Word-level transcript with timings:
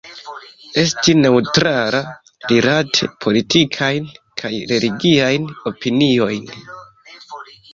Esti 0.83 1.13
neŭtrala 1.17 1.99
rilate 2.53 3.09
politikajn 3.25 4.09
kaj 4.43 4.53
religiajn 4.73 5.49
opiniojn. 5.73 6.53